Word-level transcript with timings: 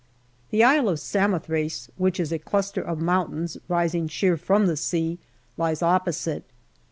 The 0.49 0.63
Isle 0.63 0.89
of 0.89 0.99
Samothrace, 0.99 1.91
which 1.95 2.19
is 2.19 2.31
a 2.31 2.39
cluster 2.39 2.81
of 2.81 2.99
mountains 2.99 3.59
rising 3.67 4.07
sheer 4.07 4.35
from 4.35 4.65
the 4.65 4.75
sea, 4.75 5.19
lies 5.57 5.83
opposite. 5.83 6.45